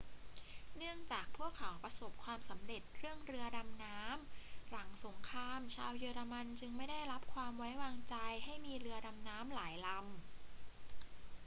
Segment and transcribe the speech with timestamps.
[0.77, 10.01] เนื่องจากพวกเขาประสบความสำเร็จเรื่องเรือดำน้ำ หลังสงครามชาวเยอรมันจึงไม่ได้รับความไว้วางใจให้มีเรือลำน้ำหลายลำ